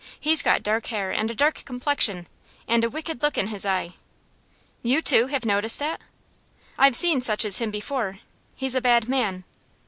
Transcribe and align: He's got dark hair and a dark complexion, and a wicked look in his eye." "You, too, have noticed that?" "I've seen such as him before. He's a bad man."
He's 0.19 0.41
got 0.41 0.63
dark 0.63 0.87
hair 0.87 1.11
and 1.11 1.29
a 1.29 1.35
dark 1.35 1.63
complexion, 1.63 2.25
and 2.67 2.83
a 2.83 2.89
wicked 2.89 3.21
look 3.21 3.37
in 3.37 3.49
his 3.49 3.67
eye." 3.67 3.93
"You, 4.81 4.99
too, 4.99 5.27
have 5.27 5.45
noticed 5.45 5.77
that?" 5.77 6.01
"I've 6.75 6.95
seen 6.95 7.21
such 7.21 7.45
as 7.45 7.59
him 7.59 7.69
before. 7.69 8.17
He's 8.55 8.73
a 8.73 8.81
bad 8.81 9.07
man." 9.07 9.43